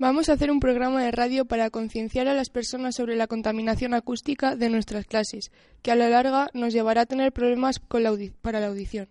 Vamos 0.00 0.28
a 0.28 0.34
hacer 0.34 0.52
un 0.52 0.60
programa 0.60 1.02
de 1.02 1.10
radio 1.10 1.44
para 1.44 1.70
concienciar 1.70 2.28
a 2.28 2.34
las 2.34 2.50
personas 2.50 2.94
sobre 2.94 3.16
la 3.16 3.26
contaminación 3.26 3.94
acústica 3.94 4.54
de 4.54 4.70
nuestras 4.70 5.06
clases, 5.06 5.50
que 5.82 5.90
a 5.90 5.96
la 5.96 6.08
larga 6.08 6.50
nos 6.54 6.72
llevará 6.72 7.00
a 7.00 7.06
tener 7.06 7.32
problemas 7.32 7.80
para 7.80 8.60
la 8.60 8.66
audición. 8.68 9.08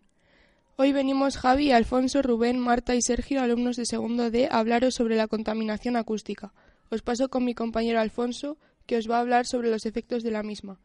Hoy 0.78 0.94
venimos 0.94 1.36
Javi, 1.36 1.74
Alfonso, 1.74 2.22
Rubén, 2.22 2.58
Marta 2.58 2.96
y 2.96 3.02
Sergio, 3.02 3.42
alumnos 3.42 3.76
de 3.76 3.86
segundo 3.86 4.32
D, 4.32 4.48
a 4.50 4.60
hablaros 4.60 4.96
sobre 4.96 5.18
la 5.18 5.28
contaminación 5.28 5.98
acústica. 5.98 6.54
Os 6.90 7.02
paso 7.02 7.28
con 7.28 7.44
mi 7.44 7.54
compañero 7.54 8.00
Alfonso, 8.00 8.58
que 8.86 8.96
os 8.96 9.12
va 9.12 9.18
a 9.18 9.20
hablar 9.20 9.46
sobre 9.46 9.70
los 9.70 9.86
efectos 9.86 10.24
de 10.24 10.32
la 10.32 10.42
misma. 10.42 10.80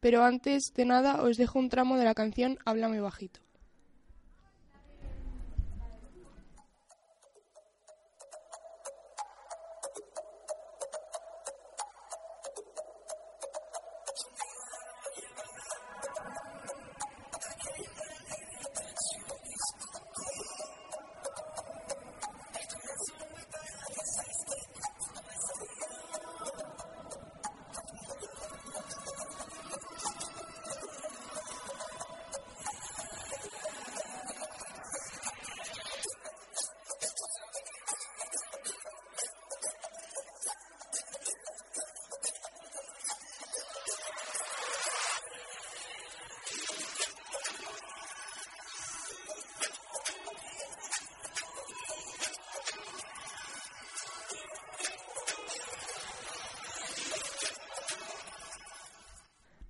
Pero 0.00 0.24
antes 0.24 0.72
de 0.74 0.84
nada 0.84 1.22
os 1.22 1.36
dejo 1.36 1.60
un 1.60 1.68
tramo 1.68 1.96
de 1.96 2.04
la 2.04 2.14
canción 2.14 2.58
Háblame 2.64 3.00
bajito. 3.00 3.43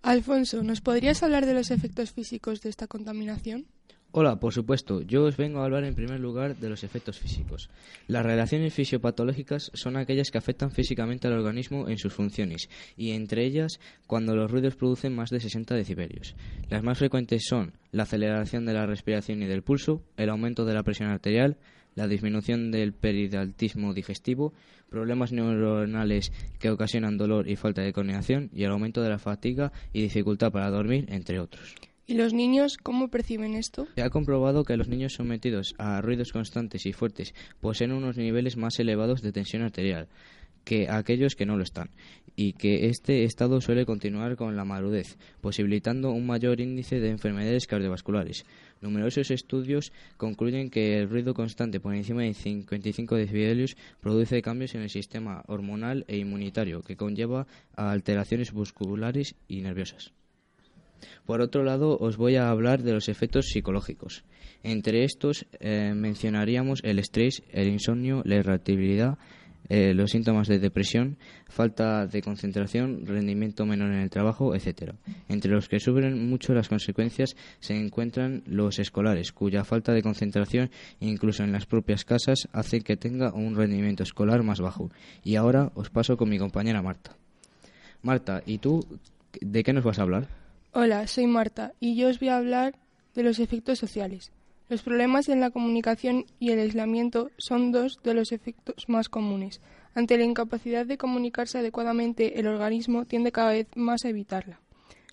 Alfonso, 0.04 0.62
¿nos 0.62 0.82
podrías 0.82 1.22
hablar 1.22 1.46
de 1.46 1.54
los 1.54 1.70
efectos 1.70 2.12
físicos 2.12 2.60
de 2.60 2.68
esta 2.68 2.86
contaminación? 2.86 3.64
Hola, 4.16 4.38
por 4.38 4.52
supuesto. 4.52 5.02
Yo 5.02 5.24
os 5.24 5.36
vengo 5.36 5.58
a 5.58 5.64
hablar 5.64 5.82
en 5.82 5.96
primer 5.96 6.20
lugar 6.20 6.54
de 6.54 6.68
los 6.68 6.84
efectos 6.84 7.18
físicos. 7.18 7.68
Las 8.06 8.24
relaciones 8.24 8.72
fisiopatológicas 8.72 9.72
son 9.74 9.96
aquellas 9.96 10.30
que 10.30 10.38
afectan 10.38 10.70
físicamente 10.70 11.26
al 11.26 11.32
organismo 11.32 11.88
en 11.88 11.98
sus 11.98 12.12
funciones, 12.12 12.68
y 12.96 13.10
entre 13.10 13.44
ellas 13.44 13.80
cuando 14.06 14.36
los 14.36 14.52
ruidos 14.52 14.76
producen 14.76 15.16
más 15.16 15.30
de 15.30 15.40
60 15.40 15.74
decibelios. 15.74 16.36
Las 16.70 16.84
más 16.84 16.98
frecuentes 16.98 17.42
son 17.44 17.72
la 17.90 18.04
aceleración 18.04 18.66
de 18.66 18.74
la 18.74 18.86
respiración 18.86 19.42
y 19.42 19.46
del 19.46 19.64
pulso, 19.64 20.00
el 20.16 20.30
aumento 20.30 20.64
de 20.64 20.74
la 20.74 20.84
presión 20.84 21.08
arterial, 21.08 21.56
la 21.96 22.06
disminución 22.06 22.70
del 22.70 22.92
peridaltismo 22.92 23.94
digestivo, 23.94 24.52
problemas 24.90 25.32
neuronales 25.32 26.30
que 26.60 26.70
ocasionan 26.70 27.18
dolor 27.18 27.48
y 27.48 27.56
falta 27.56 27.82
de 27.82 27.92
coordinación 27.92 28.48
y 28.54 28.62
el 28.62 28.70
aumento 28.70 29.02
de 29.02 29.08
la 29.08 29.18
fatiga 29.18 29.72
y 29.92 30.02
dificultad 30.02 30.52
para 30.52 30.70
dormir, 30.70 31.04
entre 31.08 31.40
otros. 31.40 31.74
¿Y 32.06 32.14
los 32.14 32.34
niños 32.34 32.76
cómo 32.76 33.08
perciben 33.08 33.54
esto? 33.54 33.86
Se 33.94 34.02
ha 34.02 34.10
comprobado 34.10 34.64
que 34.64 34.76
los 34.76 34.88
niños 34.88 35.14
sometidos 35.14 35.74
a 35.78 36.02
ruidos 36.02 36.32
constantes 36.32 36.84
y 36.84 36.92
fuertes 36.92 37.34
poseen 37.60 37.92
unos 37.92 38.16
niveles 38.18 38.56
más 38.56 38.78
elevados 38.78 39.22
de 39.22 39.32
tensión 39.32 39.62
arterial 39.62 40.08
que 40.64 40.88
aquellos 40.88 41.36
que 41.36 41.46
no 41.46 41.56
lo 41.56 41.62
están, 41.62 41.90
y 42.36 42.54
que 42.54 42.86
este 42.88 43.24
estado 43.24 43.60
suele 43.60 43.86
continuar 43.86 44.36
con 44.36 44.56
la 44.56 44.64
madurez, 44.64 45.18
posibilitando 45.40 46.10
un 46.10 46.26
mayor 46.26 46.60
índice 46.60 46.98
de 47.00 47.10
enfermedades 47.10 47.66
cardiovasculares. 47.66 48.44
Numerosos 48.80 49.30
estudios 49.30 49.92
concluyen 50.16 50.70
que 50.70 50.98
el 50.98 51.08
ruido 51.08 51.34
constante 51.34 51.80
por 51.80 51.94
encima 51.94 52.22
de 52.22 52.34
55 52.34 53.14
decibelios 53.14 53.76
produce 54.00 54.42
cambios 54.42 54.74
en 54.74 54.82
el 54.82 54.90
sistema 54.90 55.44
hormonal 55.46 56.04
e 56.08 56.16
inmunitario, 56.16 56.82
que 56.82 56.96
conlleva 56.96 57.46
a 57.76 57.92
alteraciones 57.92 58.52
musculares 58.52 59.36
y 59.46 59.60
nerviosas. 59.60 60.12
Por 61.26 61.40
otro 61.40 61.62
lado, 61.62 61.96
os 61.98 62.16
voy 62.16 62.36
a 62.36 62.50
hablar 62.50 62.82
de 62.82 62.92
los 62.92 63.08
efectos 63.08 63.46
psicológicos. 63.46 64.24
Entre 64.62 65.04
estos 65.04 65.46
eh, 65.60 65.92
mencionaríamos 65.94 66.80
el 66.84 66.98
estrés, 66.98 67.42
el 67.52 67.68
insomnio, 67.68 68.22
la 68.24 68.36
irritabilidad, 68.36 69.18
eh, 69.68 69.94
los 69.94 70.10
síntomas 70.10 70.46
de 70.46 70.58
depresión, 70.58 71.16
falta 71.48 72.06
de 72.06 72.20
concentración, 72.20 73.06
rendimiento 73.06 73.64
menor 73.64 73.92
en 73.92 74.00
el 74.00 74.10
trabajo, 74.10 74.54
etc. 74.54 74.92
Entre 75.28 75.50
los 75.50 75.68
que 75.68 75.80
sufren 75.80 76.28
mucho 76.28 76.52
las 76.52 76.68
consecuencias 76.68 77.34
se 77.60 77.74
encuentran 77.74 78.42
los 78.46 78.78
escolares, 78.78 79.32
cuya 79.32 79.64
falta 79.64 79.92
de 79.92 80.02
concentración, 80.02 80.70
incluso 81.00 81.44
en 81.44 81.52
las 81.52 81.64
propias 81.64 82.04
casas, 82.04 82.48
hace 82.52 82.80
que 82.80 82.96
tenga 82.96 83.32
un 83.32 83.56
rendimiento 83.56 84.02
escolar 84.02 84.42
más 84.42 84.60
bajo. 84.60 84.90
Y 85.22 85.36
ahora 85.36 85.72
os 85.74 85.88
paso 85.88 86.18
con 86.18 86.28
mi 86.28 86.38
compañera 86.38 86.82
Marta. 86.82 87.16
Marta, 88.02 88.42
¿y 88.44 88.58
tú 88.58 88.80
de 89.40 89.62
qué 89.62 89.72
nos 89.72 89.84
vas 89.84 89.98
a 89.98 90.02
hablar? 90.02 90.43
Hola, 90.76 91.06
soy 91.06 91.28
Marta 91.28 91.72
y 91.78 91.94
yo 91.94 92.08
os 92.08 92.18
voy 92.18 92.30
a 92.30 92.36
hablar 92.36 92.74
de 93.14 93.22
los 93.22 93.38
efectos 93.38 93.78
sociales. 93.78 94.32
Los 94.68 94.82
problemas 94.82 95.28
en 95.28 95.38
la 95.38 95.52
comunicación 95.52 96.26
y 96.40 96.50
el 96.50 96.58
aislamiento 96.58 97.30
son 97.38 97.70
dos 97.70 98.00
de 98.02 98.12
los 98.12 98.32
efectos 98.32 98.88
más 98.88 99.08
comunes. 99.08 99.60
Ante 99.94 100.18
la 100.18 100.24
incapacidad 100.24 100.84
de 100.84 100.98
comunicarse 100.98 101.58
adecuadamente, 101.58 102.40
el 102.40 102.48
organismo 102.48 103.04
tiende 103.04 103.30
cada 103.30 103.52
vez 103.52 103.68
más 103.76 104.04
a 104.04 104.08
evitarla. 104.08 104.58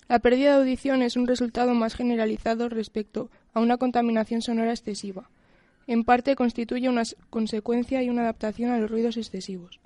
La 0.08 0.18
pérdida 0.18 0.50
de 0.50 0.62
audición 0.62 1.00
es 1.00 1.14
un 1.14 1.28
resultado 1.28 1.74
más 1.74 1.94
generalizado 1.94 2.68
respecto 2.68 3.30
a 3.54 3.60
una 3.60 3.76
contaminación 3.76 4.42
sonora 4.42 4.72
excesiva. 4.72 5.30
En 5.86 6.02
parte 6.02 6.34
constituye 6.34 6.88
una 6.88 7.04
consecuencia 7.30 8.02
y 8.02 8.10
una 8.10 8.22
adaptación 8.22 8.72
a 8.72 8.78
los 8.78 8.90
ruidos 8.90 9.16
excesivos. 9.16 9.78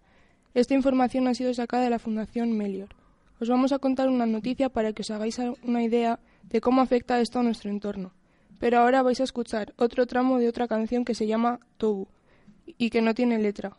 Esta 0.54 0.72
información 0.72 1.28
ha 1.28 1.34
sido 1.34 1.52
sacada 1.52 1.84
de 1.84 1.90
la 1.90 1.98
Fundación 1.98 2.56
Melior. 2.56 2.95
Os 3.40 3.48
vamos 3.48 3.72
a 3.72 3.78
contar 3.78 4.08
una 4.08 4.24
noticia 4.24 4.68
para 4.68 4.92
que 4.92 5.02
os 5.02 5.10
hagáis 5.10 5.36
una 5.62 5.82
idea 5.82 6.18
de 6.48 6.60
cómo 6.60 6.80
afecta 6.80 7.20
esto 7.20 7.38
a 7.38 7.42
nuestro 7.42 7.70
entorno. 7.70 8.12
Pero 8.58 8.78
ahora 8.78 9.02
vais 9.02 9.20
a 9.20 9.28
escuchar 9.28 9.74
otro 9.76 10.06
tramo 10.06 10.38
de 10.38 10.48
otra 10.48 10.68
canción 10.68 11.04
que 11.04 11.14
se 11.14 11.26
llama 11.26 11.60
Tobu 11.76 12.08
y 12.78 12.88
que 12.88 13.02
no 13.02 13.12
tiene 13.12 13.38
letra. 13.38 13.76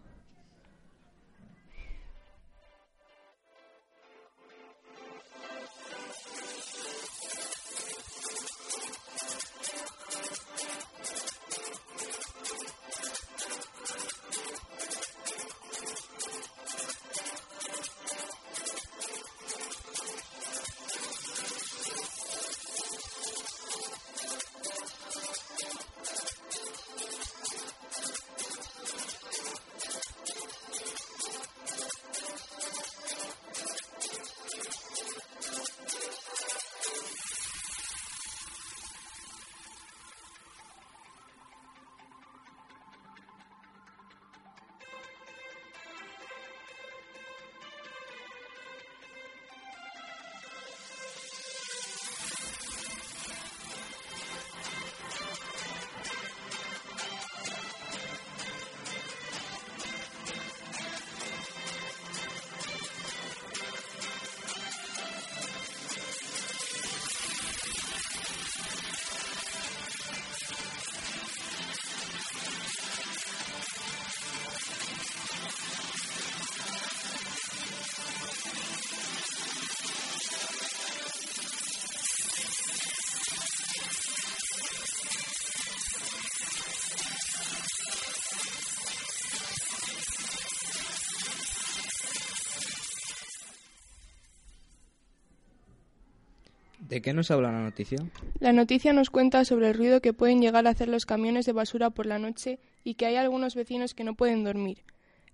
¿De 96.88 97.02
qué 97.02 97.14
nos 97.14 97.32
habla 97.32 97.52
la 97.52 97.62
noticia? 97.62 97.98
La 98.40 98.54
noticia 98.54 98.94
nos 98.94 99.10
cuenta 99.10 99.44
sobre 99.44 99.68
el 99.68 99.74
ruido 99.74 100.00
que 100.00 100.14
pueden 100.14 100.42
llegar 100.42 100.68
a 100.68 100.70
hacer 100.70 100.88
los 100.88 101.06
camiones 101.06 101.46
de 101.46 101.52
basura 101.52 101.90
por 101.90 102.06
la 102.06 102.18
noche 102.18 102.60
y 102.84 102.96
que 102.96 103.06
hay 103.06 103.18
algunos 103.18 103.56
vecinos 103.56 103.94
que 103.94 104.06
no 104.06 104.16
pueden 104.16 104.46
dormir. 104.46 104.84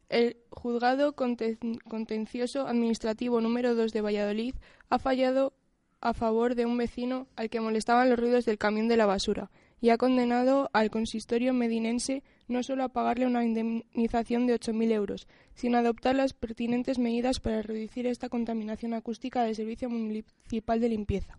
El 0.10 0.38
juzgado 0.50 1.14
contencioso 1.16 2.68
administrativo 2.68 3.40
número 3.40 3.76
2 3.76 3.94
de 3.94 4.02
Valladolid 4.02 4.56
ha 4.90 4.98
fallado 4.98 5.54
a 6.02 6.14
favor 6.14 6.56
de 6.56 6.66
un 6.66 6.78
vecino 6.78 7.28
al 7.36 7.50
que 7.50 7.62
molestaban 7.62 8.10
los 8.10 8.20
ruidos 8.20 8.46
del 8.46 8.58
camión 8.58 8.88
de 8.88 8.98
la 8.98 9.06
basura 9.06 9.52
y 9.80 9.90
ha 9.90 9.98
condenado 9.98 10.70
al 10.74 10.90
consistorio 10.90 11.54
medinense 11.54 12.24
no 12.48 12.64
solo 12.64 12.84
a 12.84 12.90
pagarle 12.90 13.28
una 13.28 13.46
indemnización 13.46 14.48
de 14.48 14.60
8.000 14.60 14.92
euros, 14.92 15.28
sino 15.56 15.78
a 15.78 15.82
adoptar 15.82 16.16
las 16.16 16.34
pertinentes 16.34 17.00
medidas 17.00 17.40
para 17.40 17.62
reducir 17.62 18.08
esta 18.08 18.30
contaminación 18.30 18.94
acústica 18.94 19.44
del 19.44 19.56
Servicio 19.56 19.90
Municipal 19.90 20.80
de 20.80 20.90
Limpieza. 20.90 21.38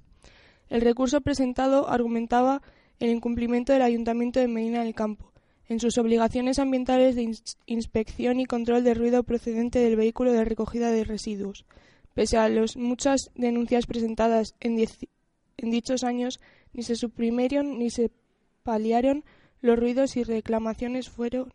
El 0.69 0.81
recurso 0.81 1.21
presentado 1.21 1.89
argumentaba 1.89 2.63
el 3.01 3.11
incumplimiento 3.11 3.73
del 3.73 3.83
Ayuntamiento 3.83 4.41
de 4.41 4.49
Medina 4.49 4.83
del 4.83 4.95
Campo 4.95 5.33
en 5.69 5.81
sus 5.81 5.97
obligaciones 5.99 6.59
ambientales 6.59 7.15
de 7.17 7.35
inspección 7.67 8.39
y 8.41 8.47
control 8.47 8.85
de 8.85 8.95
ruido 8.95 9.23
procedente 9.23 9.79
del 9.79 9.97
vehículo 9.97 10.33
de 10.33 10.45
recogida 10.45 10.91
de 10.91 11.05
residuos. 11.05 11.65
Pese 12.13 12.37
a 12.37 12.49
las 12.49 12.77
muchas 12.77 13.31
denuncias 13.35 13.87
presentadas 13.87 14.55
en, 14.61 14.79
en 15.57 15.71
dichos 15.71 16.05
años, 16.05 16.41
ni 16.73 16.83
se 16.83 16.97
suprimieron 16.97 17.79
ni 17.79 17.91
se 17.91 18.11
paliaron 18.63 19.25
los 19.61 19.79
ruidos 19.79 20.17
y 20.17 20.25
reclamaciones 20.25 21.09
fueron 21.09 21.53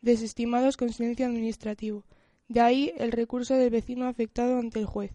desestimados 0.00 0.76
con 0.76 0.92
silencio 0.92 1.26
administrativo. 1.26 2.04
De 2.48 2.60
ahí 2.60 2.92
el 2.96 3.12
recurso 3.12 3.54
del 3.54 3.70
vecino 3.70 4.06
afectado 4.06 4.58
ante 4.58 4.78
el 4.78 4.86
juez. 4.86 5.12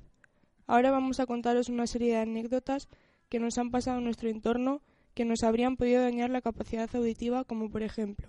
Ahora 0.68 0.92
vamos 0.92 1.20
a 1.20 1.26
contaros 1.26 1.70
una 1.70 1.88
serie 1.88 2.14
de 2.14 2.18
anécdotas 2.18 2.88
que 3.30 3.40
nos 3.40 3.58
han 3.58 3.72
pasado 3.72 3.98
en 4.00 4.06
nuestro 4.06 4.30
entorno 4.30 4.82
que 5.14 5.26
nos 5.26 5.44
habrían 5.44 5.78
podido 5.78 6.02
dañar 6.02 6.30
la 6.30 6.42
capacidad 6.42 6.90
auditiva, 6.96 7.44
como 7.44 7.70
por 7.70 7.84
ejemplo. 7.84 8.28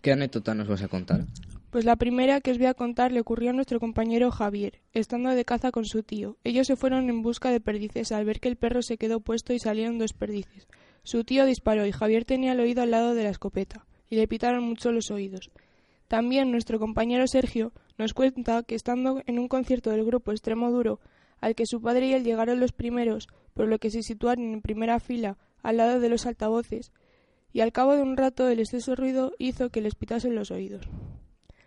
¿Qué 0.00 0.12
anécdota 0.12 0.54
nos 0.54 0.68
vas 0.68 0.82
a 0.82 0.88
contar? 0.88 1.26
Pues 1.70 1.84
la 1.84 1.96
primera 1.96 2.40
que 2.40 2.50
os 2.50 2.58
voy 2.58 2.66
a 2.66 2.74
contar 2.74 3.10
le 3.10 3.20
ocurrió 3.20 3.50
a 3.50 3.52
nuestro 3.52 3.80
compañero 3.80 4.30
Javier, 4.30 4.80
estando 4.92 5.30
de 5.30 5.44
caza 5.44 5.70
con 5.70 5.84
su 5.86 6.02
tío. 6.02 6.36
Ellos 6.44 6.66
se 6.66 6.76
fueron 6.76 7.08
en 7.08 7.22
busca 7.22 7.50
de 7.50 7.60
perdices 7.60 8.12
al 8.12 8.24
ver 8.24 8.40
que 8.40 8.48
el 8.48 8.56
perro 8.56 8.82
se 8.82 8.96
quedó 8.96 9.20
puesto 9.20 9.52
y 9.52 9.58
salieron 9.58 9.98
dos 9.98 10.12
perdices. 10.12 10.68
Su 11.04 11.24
tío 11.24 11.46
disparó 11.46 11.86
y 11.86 11.92
Javier 11.92 12.24
tenía 12.24 12.52
el 12.52 12.60
oído 12.60 12.82
al 12.82 12.90
lado 12.90 13.14
de 13.14 13.24
la 13.24 13.30
escopeta, 13.30 13.86
y 14.08 14.16
le 14.16 14.28
pitaron 14.28 14.62
mucho 14.62 14.92
los 14.92 15.10
oídos. 15.10 15.50
También 16.08 16.50
nuestro 16.50 16.78
compañero 16.78 17.26
Sergio 17.26 17.72
nos 17.98 18.14
cuenta 18.14 18.62
que 18.62 18.74
estando 18.74 19.22
en 19.26 19.38
un 19.38 19.48
concierto 19.48 19.90
del 19.90 20.04
grupo 20.04 20.32
Extremo 20.32 20.70
Duro, 20.70 21.00
al 21.44 21.54
que 21.54 21.66
su 21.66 21.82
padre 21.82 22.06
y 22.06 22.14
él 22.14 22.24
llegaron 22.24 22.58
los 22.58 22.72
primeros, 22.72 23.28
por 23.52 23.68
lo 23.68 23.78
que 23.78 23.90
se 23.90 24.02
situaron 24.02 24.50
en 24.54 24.62
primera 24.62 24.98
fila 24.98 25.36
al 25.62 25.76
lado 25.76 26.00
de 26.00 26.08
los 26.08 26.24
altavoces, 26.24 26.90
y 27.52 27.60
al 27.60 27.70
cabo 27.70 27.94
de 27.94 28.00
un 28.00 28.16
rato 28.16 28.48
el 28.48 28.60
exceso 28.60 28.96
ruido 28.96 29.34
hizo 29.38 29.68
que 29.68 29.82
les 29.82 29.94
pitasen 29.94 30.34
los 30.34 30.50
oídos. 30.50 30.88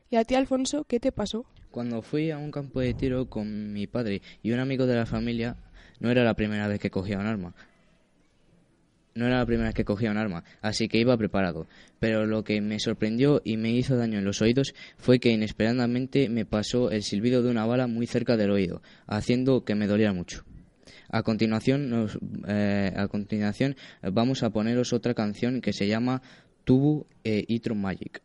¿Y 0.10 0.16
a 0.16 0.26
ti, 0.26 0.34
Alfonso, 0.34 0.86
qué 0.86 1.00
te 1.00 1.12
pasó? 1.12 1.46
Cuando 1.70 2.02
fui 2.02 2.32
a 2.32 2.40
un 2.40 2.50
campo 2.50 2.80
de 2.80 2.96
tiro 2.96 3.30
con 3.30 3.72
mi 3.72 3.86
padre 3.86 4.24
y 4.42 4.50
un 4.50 4.60
amigo 4.60 4.88
de 4.88 4.96
la 4.96 5.06
familia, 5.06 5.58
no 6.00 6.10
era 6.10 6.24
la 6.24 6.34
primera 6.34 6.68
vez 6.68 6.80
que 6.80 6.90
cogía 6.90 7.20
un 7.20 7.28
arma 7.28 7.54
no 9.18 9.28
era 9.28 9.40
la 9.40 9.46
primera 9.46 9.70
vez 9.70 9.76
que 9.76 9.84
cogía 9.84 10.12
un 10.12 10.18
arma, 10.18 10.44
así 10.62 10.88
que 10.88 11.00
iba 11.00 11.18
preparado. 11.18 11.68
Pero 12.00 12.26
lo 12.26 12.44
que 12.44 12.62
me 12.62 12.80
sorprendió 12.80 13.42
y 13.44 13.58
me 13.58 13.72
hizo 13.72 13.98
daño 13.98 14.20
en 14.20 14.26
los 14.26 14.42
oídos 14.42 14.74
fue 14.98 15.20
que 15.20 15.30
inesperadamente 15.30 16.30
me 16.30 16.46
pasó 16.46 16.92
el 16.92 17.04
silbido 17.04 17.44
de 17.44 17.50
una 17.50 17.66
bala 17.66 17.88
muy 17.88 18.08
cerca 18.08 18.38
del 18.38 18.52
oído, 18.52 18.82
haciendo 19.08 19.66
que 19.66 19.76
me 19.76 19.88
doliera 19.88 20.14
mucho. 20.14 20.46
A 21.10 21.24
continuación, 21.24 22.10
eh, 22.48 22.94
a 22.96 23.08
continuación 23.08 23.76
vamos 24.02 24.44
a 24.44 24.50
poneros 24.50 24.94
otra 24.94 25.14
canción 25.14 25.62
que 25.62 25.74
se 25.74 25.88
llama 25.88 26.22
Tubu 26.66 27.06
e 27.24 27.46
Itro 27.48 27.76
Magic. 27.76 28.22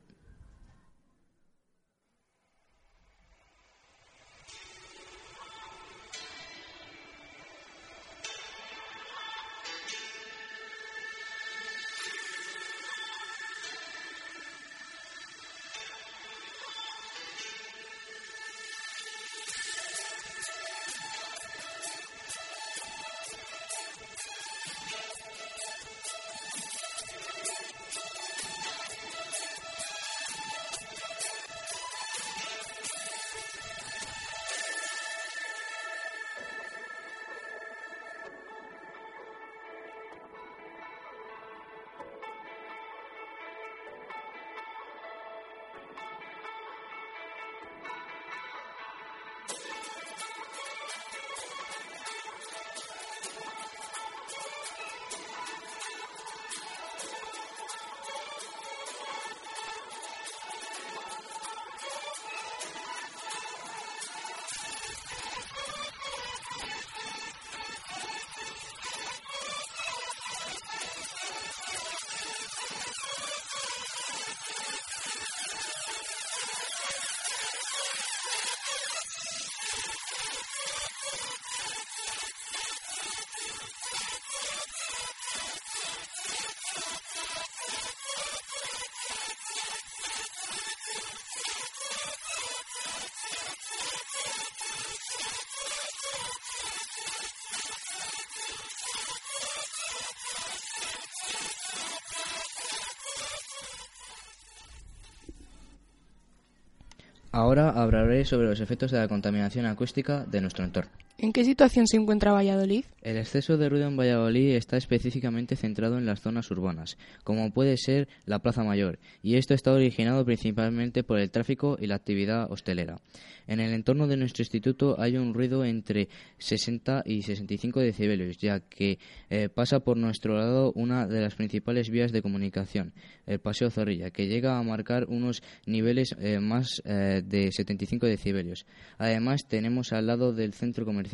Ahora 107.35 107.71
hablaré 107.71 108.27
sobre 108.27 108.47
los 108.47 108.61
efectos 108.61 108.91
de 108.91 108.99
la 108.99 109.09
contaminación 109.09 109.65
acústica 109.65 110.27
de 110.27 110.43
nuestro 110.43 110.65
entorno. 110.65 110.91
¿En 111.23 111.33
qué 111.33 111.45
situación 111.45 111.87
se 111.87 111.99
encuentra 111.99 112.33
Valladolid? 112.33 112.85
El 113.01 113.17
exceso 113.17 113.57
de 113.57 113.69
ruido 113.69 113.87
en 113.87 113.97
Valladolid 113.97 114.57
está 114.57 114.77
específicamente 114.77 115.55
centrado 115.55 115.97
en 115.97 116.05
las 116.05 116.21
zonas 116.21 116.51
urbanas, 116.51 116.99
como 117.23 117.53
puede 117.53 117.77
ser 117.77 118.09
la 118.27 118.41
Plaza 118.41 118.65
Mayor, 118.65 118.99
y 119.23 119.37
esto 119.37 119.55
está 119.55 119.73
originado 119.73 120.25
principalmente 120.25 121.05
por 121.05 121.21
el 121.21 121.31
tráfico 121.31 121.77
y 121.81 121.87
la 121.87 121.95
actividad 121.95 122.51
hostelera. 122.51 123.01
En 123.47 123.61
el 123.61 123.73
entorno 123.73 124.07
de 124.07 124.17
nuestro 124.17 124.43
instituto 124.43 125.01
hay 125.01 125.17
un 125.17 125.35
ruido 125.35 125.65
entre 125.65 126.09
60 126.39 127.03
y 127.07 127.23
65 127.23 127.81
decibelios, 127.81 128.39
ya 128.39 128.61
que 128.61 128.99
eh, 129.31 129.49
pasa 129.49 129.81
por 129.81 129.97
nuestro 129.97 130.37
lado 130.37 130.73
una 130.75 131.07
de 131.07 131.21
las 131.21 131.35
principales 131.35 131.91
vías 131.91 132.13
de 132.13 132.23
comunicación, 132.23 132.93
el 133.27 133.41
Paseo 133.41 133.71
Zorrilla, 133.71 134.11
que 134.11 134.27
llega 134.27 134.59
a 134.59 134.63
marcar 134.63 135.07
unos 135.09 135.43
niveles 135.67 136.15
eh, 136.19 136.39
más 136.39 136.83
eh, 136.85 137.23
de 137.25 137.51
75 137.51 138.07
decibelios. 138.07 138.65
Además, 138.99 139.47
tenemos 139.49 139.93
al 139.93 140.07
lado 140.07 140.33
del 140.33 140.55
centro 140.55 140.85
comercial, 140.85 141.12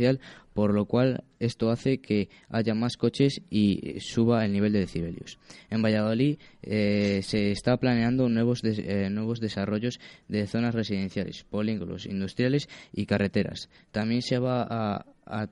por 0.54 0.74
lo 0.74 0.86
cual 0.86 1.22
esto 1.38 1.70
hace 1.70 1.98
que 1.98 2.28
haya 2.48 2.74
más 2.74 2.96
coches 2.96 3.42
y 3.48 4.00
suba 4.00 4.44
el 4.44 4.52
nivel 4.52 4.72
de 4.72 4.80
decibelios. 4.80 5.38
En 5.70 5.82
Valladolid 5.82 6.38
se 6.62 7.52
está 7.52 7.76
planeando 7.76 8.28
nuevos, 8.28 8.62
nuevos 9.10 9.38
desarrollos 9.40 10.00
de 10.26 10.46
zonas 10.48 10.74
residenciales, 10.74 11.44
polígonos, 11.44 12.06
industriales 12.06 12.68
y 12.92 13.06
carreteras. 13.06 13.68
También 13.92 14.22
se 14.22 14.38
va 14.38 14.66
a, 14.68 15.06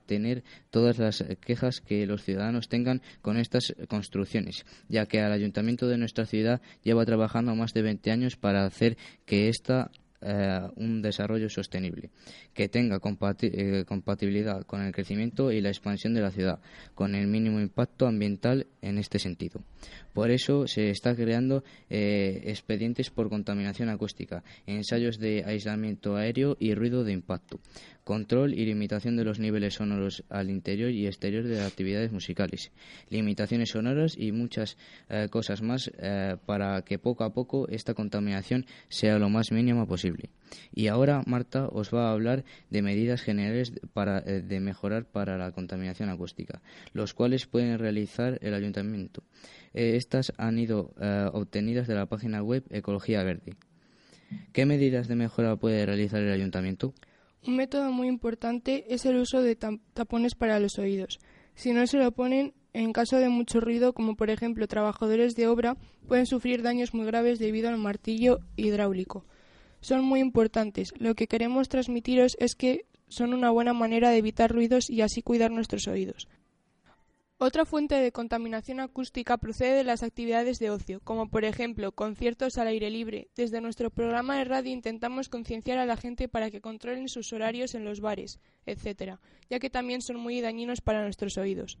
tener 0.07 0.43
todas 0.71 0.97
las 0.97 1.23
quejas 1.39 1.81
que 1.81 2.07
los 2.07 2.23
ciudadanos 2.23 2.67
tengan 2.67 3.03
con 3.21 3.37
estas 3.37 3.75
construcciones, 3.87 4.65
ya 4.89 5.05
que 5.05 5.19
el 5.19 5.31
ayuntamiento 5.31 5.87
de 5.87 5.99
nuestra 5.99 6.25
ciudad 6.25 6.61
lleva 6.83 7.05
trabajando 7.05 7.55
más 7.55 7.73
de 7.73 7.83
20 7.83 8.11
años 8.11 8.35
para 8.37 8.65
hacer 8.65 8.97
que 9.25 9.49
esta 9.49 9.91
eh, 10.21 10.67
un 10.75 11.01
desarrollo 11.01 11.49
sostenible, 11.49 12.09
que 12.53 12.67
tenga 12.69 12.99
eh, 12.99 13.85
compatibilidad 13.85 14.63
con 14.65 14.81
el 14.81 14.91
crecimiento 14.91 15.51
y 15.51 15.61
la 15.61 15.69
expansión 15.69 16.13
de 16.13 16.21
la 16.21 16.31
ciudad, 16.31 16.59
con 16.95 17.13
el 17.13 17.27
mínimo 17.27 17.59
impacto 17.59 18.07
ambiental 18.07 18.65
en 18.81 18.97
este 18.97 19.19
sentido. 19.19 19.61
Por 20.13 20.31
eso 20.31 20.65
se 20.65 20.89
está 20.89 21.15
creando 21.15 21.63
eh, 21.89 22.41
expedientes 22.45 23.11
por 23.11 23.29
contaminación 23.29 23.89
acústica, 23.89 24.43
ensayos 24.65 25.19
de 25.19 25.43
aislamiento 25.45 26.15
aéreo 26.15 26.57
y 26.59 26.73
ruido 26.73 27.03
de 27.03 27.13
impacto, 27.13 27.59
control 28.07 28.53
y 28.53 28.65
limitación 28.65 29.17
de 29.17 29.25
los 29.25 29.37
niveles 29.37 29.73
sonoros 29.73 30.23
al 30.29 30.49
interior 30.49 30.91
y 30.91 31.07
exterior 31.07 31.43
de 31.43 31.61
actividades 31.61 32.13
musicales, 32.13 32.71
limitaciones 33.09 33.71
sonoras 33.71 34.15
y 34.17 34.31
muchas 34.31 34.77
eh, 35.09 35.27
cosas 35.29 35.61
más 35.61 35.91
eh, 35.97 36.37
para 36.45 36.83
que 36.83 36.99
poco 36.99 37.25
a 37.25 37.33
poco 37.33 37.67
esta 37.67 37.93
contaminación 37.93 38.65
sea 38.87 39.19
lo 39.19 39.27
más 39.29 39.51
mínima 39.51 39.85
posible. 39.85 40.29
Y 40.73 40.87
ahora 40.87 41.21
Marta 41.25 41.67
os 41.67 41.93
va 41.93 42.07
a 42.07 42.13
hablar 42.13 42.45
de 42.69 42.81
medidas 42.81 43.21
generales 43.21 43.73
para, 43.91 44.19
eh, 44.19 44.41
de 44.41 44.61
mejorar 44.61 45.03
para 45.03 45.37
la 45.37 45.51
contaminación 45.51 46.07
acústica, 46.07 46.61
los 46.93 47.13
cuales 47.13 47.45
pueden 47.45 47.77
realizar 47.77 48.39
el 48.41 48.53
ayuntamiento. 48.53 49.21
estas 49.73 50.31
han 50.37 50.57
ido 50.59 50.93
obtenidas 51.33 51.87
de 51.87 51.95
la 51.95 52.05
página 52.05 52.41
web 52.41 52.63
Ecología 52.69 53.21
Verde. 53.23 53.57
¿Qué 54.53 54.65
medidas 54.65 55.09
de 55.09 55.15
mejora 55.15 55.57
puede 55.57 55.85
realizar 55.85 56.21
el 56.21 56.31
ayuntamiento? 56.31 56.93
Un 57.45 57.55
método 57.55 57.91
muy 57.91 58.07
importante 58.07 58.85
es 58.93 59.05
el 59.05 59.17
uso 59.17 59.41
de 59.41 59.55
tapones 59.55 60.35
para 60.35 60.59
los 60.59 60.79
oídos. 60.79 61.19
Si 61.55 61.71
no 61.71 61.85
se 61.87 61.97
lo 61.97 62.11
ponen, 62.11 62.53
en 62.73 62.93
caso 62.93 63.17
de 63.17 63.29
mucho 63.29 63.59
ruido, 63.59 63.93
como 63.93 64.15
por 64.15 64.29
ejemplo 64.29 64.67
trabajadores 64.67 65.35
de 65.35 65.47
obra, 65.47 65.77
pueden 66.07 66.25
sufrir 66.25 66.61
daños 66.61 66.93
muy 66.93 67.05
graves 67.05 67.39
debido 67.39 67.69
al 67.69 67.77
martillo 67.77 68.39
hidráulico. 68.55 69.25
Son 69.81 70.03
muy 70.03 70.19
importantes. 70.19 70.93
Lo 70.97 71.15
que 71.15 71.27
queremos 71.27 71.69
transmitiros 71.69 72.35
es 72.39 72.55
que 72.55 72.85
son 73.07 73.33
una 73.33 73.51
buena 73.51 73.73
manera 73.73 74.09
de 74.09 74.17
evitar 74.17 74.51
ruidos 74.51 74.89
y 74.89 75.01
así 75.01 75.21
cuidar 75.21 75.51
nuestros 75.51 75.87
oídos. 75.87 76.27
Otra 77.39 77.65
fuente 77.65 77.93
de 77.93 78.11
contaminación 78.11 78.79
acústica 78.79 79.37
procede 79.37 79.75
de 79.75 79.83
las 79.83 80.01
actividades 80.01 80.57
de 80.57 80.71
ocio, 80.71 81.01
como 81.03 81.29
por 81.29 81.45
ejemplo 81.45 81.91
conciertos 81.91 82.57
al 82.57 82.65
aire 82.65 82.89
libre. 82.89 83.29
Desde 83.35 83.61
nuestro 83.61 83.91
programa 83.91 84.37
de 84.37 84.45
radio 84.45 84.71
intentamos 84.71 85.29
concienciar 85.29 85.77
a 85.77 85.85
la 85.85 85.97
gente 85.97 86.27
para 86.27 86.49
que 86.49 86.61
controlen 86.61 87.09
sus 87.09 87.31
horarios 87.33 87.75
en 87.75 87.85
los 87.85 88.01
bares, 88.01 88.39
etc., 88.65 89.19
ya 89.51 89.59
que 89.59 89.69
también 89.69 90.01
son 90.01 90.17
muy 90.17 90.41
dañinos 90.41 90.81
para 90.81 91.03
nuestros 91.03 91.37
oídos. 91.37 91.77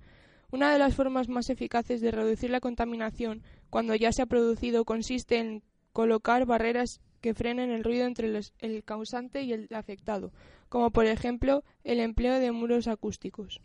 Una 0.51 0.71
de 0.71 0.77
las 0.77 0.93
formas 0.93 1.27
más 1.27 1.49
eficaces 1.49 2.01
de 2.01 2.11
reducir 2.11 2.51
la 2.51 2.61
contaminación, 2.61 3.41
cuando 3.71 3.95
ya 3.95 4.11
se 4.11 4.21
ha 4.21 4.27
producido, 4.27 4.85
consiste 4.85 5.39
en 5.39 5.63
colocar 5.91 6.45
barreras 6.45 7.01
que 7.19 7.33
frenen 7.33 7.71
el 7.71 7.83
ruido 7.83 8.05
entre 8.05 8.31
el 8.59 8.83
causante 8.83 9.41
y 9.41 9.53
el 9.53 9.67
afectado, 9.73 10.31
como 10.69 10.91
por 10.91 11.07
ejemplo 11.07 11.63
el 11.83 11.99
empleo 11.99 12.39
de 12.39 12.51
muros 12.51 12.87
acústicos. 12.87 13.59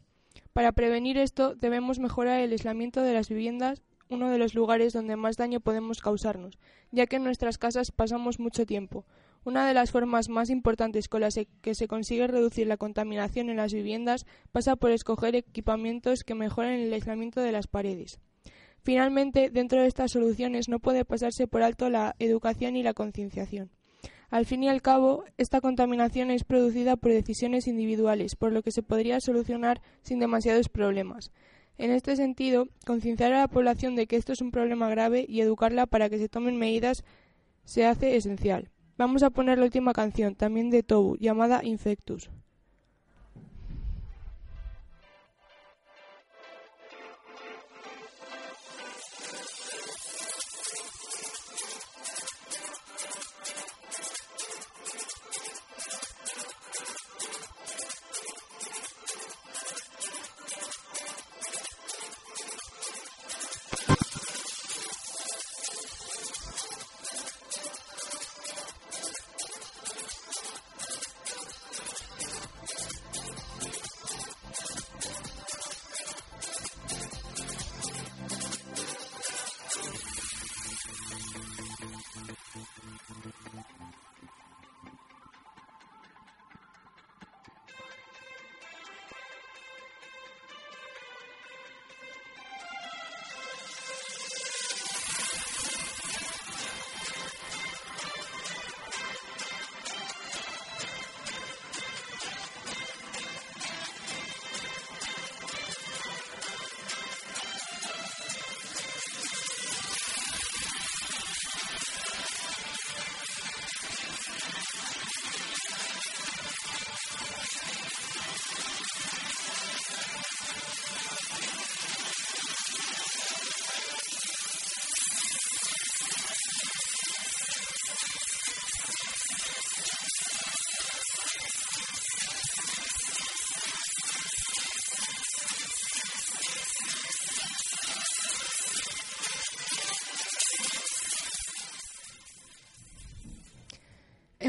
Para 0.53 0.73
prevenir 0.73 1.19
esto, 1.19 1.55
debemos 1.55 1.99
mejorar 1.99 2.41
el 2.41 2.53
aislamiento 2.53 3.03
de 3.03 3.15
las 3.15 3.29
viviendas, 3.29 3.83
uno 4.09 4.29
de 4.29 4.39
los 4.39 4.55
lugares 4.55 4.93
donde 4.93 5.17
más 5.17 5.37
daño 5.37 5.61
podemos 5.61 6.01
causarnos, 6.01 6.59
ya 6.91 7.07
que 7.07 7.17
en 7.17 7.25
nuestras 7.25 7.59
casas 7.59 7.91
pasamos 7.91 8.39
mucho 8.39 8.67
tiempo. 8.67 9.07
Una 9.45 9.67
de 9.67 9.75
las 9.75 9.91
formas 9.91 10.29
más 10.29 10.51
importantes 10.51 11.09
con 11.09 11.23
las 11.23 11.39
que 11.63 11.75
se 11.75 11.89
consigue 11.89 12.27
reducir 12.29 12.67
la 12.67 12.77
contaminación 12.77 13.51
en 13.51 13.57
las 13.57 13.73
viviendas 13.73 14.27
pasa 14.53 14.77
por 14.77 14.93
escoger 14.93 15.35
equipamientos 15.35 16.23
que 16.23 16.35
mejoren 16.35 16.79
el 16.79 16.93
aislamiento 16.93 17.41
de 17.41 17.53
las 17.53 17.67
paredes. 17.67 18.21
Finalmente, 18.83 19.51
dentro 19.51 19.81
de 19.81 19.89
estas 19.89 20.13
soluciones 20.13 20.69
no 20.69 20.79
puede 20.79 21.05
pasarse 21.05 21.47
por 21.47 21.63
alto 21.63 21.89
la 21.89 22.15
educación 22.19 22.77
y 22.77 22.83
la 22.83 22.95
concienciación. 22.95 23.71
Al 24.33 24.47
fin 24.47 24.63
y 24.63 24.69
al 24.71 24.81
cabo, 24.81 25.25
esta 25.37 25.61
contaminación 25.61 26.31
es 26.31 26.43
producida 26.43 26.97
por 26.97 27.13
decisiones 27.13 27.69
individuales, 27.69 28.35
por 28.35 28.51
lo 28.51 28.63
que 28.63 28.71
se 28.71 28.83
podría 28.83 29.21
solucionar 29.21 29.83
sin 30.01 30.21
demasiados 30.21 30.71
problemas. 30.71 31.31
En 31.77 31.91
este 31.91 32.17
sentido, 32.17 32.67
concienciar 32.87 33.35
a 33.35 33.41
la 33.41 33.49
población 33.49 33.95
de 33.95 34.07
que 34.07 34.17
esto 34.17 34.33
es 34.33 34.41
un 34.41 34.51
problema 34.51 34.89
grave 34.89 35.27
y 35.29 35.43
educarla 35.43 35.85
para 35.85 36.09
que 36.09 36.17
se 36.17 36.31
tomen 36.31 36.57
medidas 36.57 37.05
se 37.65 37.85
hace 37.85 38.17
esencial. 38.17 38.71
Vamos 38.97 39.23
a 39.23 39.29
poner 39.29 39.59
la 39.59 39.67
última 39.67 39.93
canción, 39.93 40.35
también 40.35 40.71
de 40.71 40.83
Tobu, 40.83 41.19
llamada 41.19 41.63
Infectus. 41.63 42.31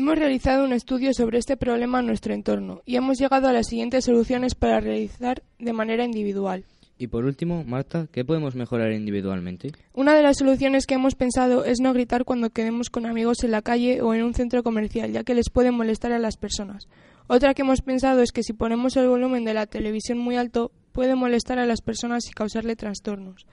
Hemos 0.03 0.19
realizado 0.19 0.65
un 0.65 0.73
estudio 0.73 1.13
sobre 1.13 1.37
este 1.37 1.55
problema 1.55 2.01
en 2.01 2.07
nuestro 2.07 2.33
entorno 2.33 2.81
y 2.85 2.97
hemos 2.97 3.17
llegado 3.17 3.47
a 3.47 3.53
las 3.53 3.67
siguientes 3.67 4.03
soluciones 4.03 4.53
para 4.53 4.81
realizar 4.81 5.43
de 5.59 5.71
manera 5.71 6.03
individual. 6.03 6.65
Y 6.97 7.07
por 7.07 7.23
último, 7.23 7.63
Marta, 7.63 8.09
¿qué 8.11 8.25
podemos 8.25 8.53
mejorar 8.53 8.91
individualmente? 8.91 9.71
Una 9.93 10.13
de 10.13 10.21
las 10.21 10.39
soluciones 10.39 10.87
que 10.87 10.95
hemos 10.95 11.15
pensado 11.15 11.63
es 11.63 11.79
no 11.79 11.93
gritar 11.93 12.25
cuando 12.25 12.49
quedemos 12.49 12.89
con 12.89 13.05
amigos 13.05 13.45
en 13.45 13.51
la 13.51 13.61
calle 13.61 14.01
o 14.01 14.13
en 14.13 14.23
un 14.23 14.33
centro 14.33 14.61
comercial, 14.61 15.13
ya 15.13 15.23
que 15.23 15.35
les 15.35 15.49
puede 15.49 15.71
molestar 15.71 16.11
a 16.11 16.19
las 16.19 16.35
personas. 16.35 16.89
Otra 17.27 17.53
que 17.53 17.61
hemos 17.61 17.81
pensado 17.81 18.21
es 18.21 18.33
que 18.33 18.43
si 18.43 18.51
ponemos 18.51 18.97
el 18.97 19.07
volumen 19.07 19.45
de 19.45 19.53
la 19.53 19.67
televisión 19.67 20.17
muy 20.17 20.35
alto, 20.35 20.73
puede 20.91 21.15
molestar 21.15 21.59
a 21.59 21.65
las 21.65 21.79
personas 21.79 22.27
y 22.27 22.33
causarle 22.33 22.75
trastornos. 22.75 23.47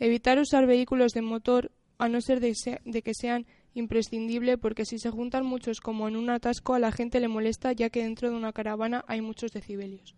Evitar 0.00 0.40
usar 0.40 0.66
vehículos 0.66 1.12
de 1.12 1.22
motor, 1.22 1.70
a 1.98 2.08
no 2.08 2.20
ser 2.20 2.40
de, 2.40 2.54
de 2.84 3.02
que 3.02 3.14
sean 3.14 3.46
imprescindible 3.74 4.58
porque 4.58 4.84
si 4.84 4.98
se 4.98 5.10
juntan 5.10 5.46
muchos 5.46 5.80
como 5.80 6.08
en 6.08 6.16
un 6.16 6.30
atasco 6.30 6.74
a 6.74 6.78
la 6.78 6.92
gente 6.92 7.20
le 7.20 7.28
molesta 7.28 7.72
ya 7.72 7.90
que 7.90 8.02
dentro 8.02 8.30
de 8.30 8.36
una 8.36 8.52
caravana 8.52 9.04
hay 9.08 9.20
muchos 9.20 9.52
decibelios. 9.52 10.14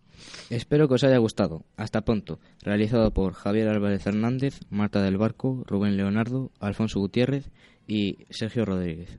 Espero 0.51 0.89
que 0.89 0.95
os 0.95 1.05
haya 1.05 1.19
gustado. 1.19 1.65
Hasta 1.77 2.03
pronto. 2.03 2.39
Realizado 2.63 3.13
por 3.13 3.35
Javier 3.35 3.69
Álvarez 3.69 4.07
Hernández, 4.07 4.61
Marta 4.71 5.03
del 5.03 5.17
Barco, 5.17 5.65
Rubén 5.67 5.97
Leonardo, 5.97 6.51
Alfonso 6.61 7.01
Gutiérrez 7.01 7.51
y 7.87 8.19
Sergio 8.31 8.65
Rodríguez. 8.65 9.19